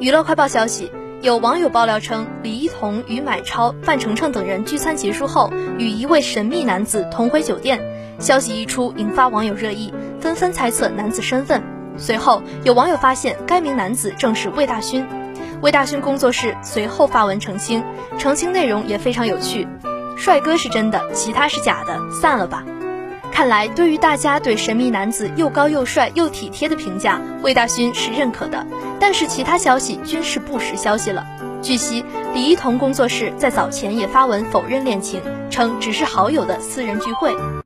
[0.00, 7.80] 娱乐快报消息，有网友爆料称，李一桐与买超、范丞丞等人聚餐结束后，与一位神秘男子同回酒店。
[8.20, 11.60] 消息一出，引发网友热议，纷纷猜测男子身份。
[11.96, 15.04] 随后，有网友发现该名男子正是魏大勋。
[15.62, 17.82] 魏大勋工作室随后发文澄清，
[18.18, 19.66] 澄清内容也非常有趣：
[20.16, 22.62] 帅哥是真的，其他是假的，散了吧。
[23.38, 28.66] 看来，对于大家对神秘男子又高又帅又体贴的评价，魏大勋是认可的。
[28.98, 31.24] 但是其他消息均是不实消息了。
[31.62, 32.04] 据悉，
[32.34, 37.32] 李一桐工作室在早前也发文否认恋情，称只是好友的私人聚会。